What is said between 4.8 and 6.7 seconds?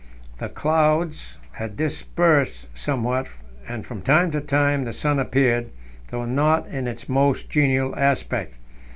the sun appeared, though not